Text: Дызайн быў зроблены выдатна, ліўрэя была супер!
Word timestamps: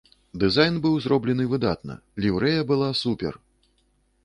Дызайн 0.43 0.79
быў 0.85 0.95
зроблены 1.05 1.45
выдатна, 1.51 1.99
ліўрэя 2.25 2.61
была 2.75 2.89
супер! 3.03 3.33